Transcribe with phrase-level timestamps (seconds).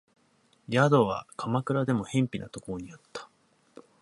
[0.67, 3.29] 宿は鎌倉でも辺鄙なところにあった